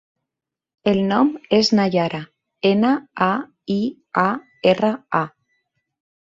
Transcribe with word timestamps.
El 0.91 1.01
nom 1.09 1.27
és 1.57 1.69
Naiara: 1.79 2.21
ena, 2.69 2.95
a, 3.27 3.29
i, 3.75 3.77
a, 4.23 4.25
erra, 4.73 4.91
a. 5.21 5.23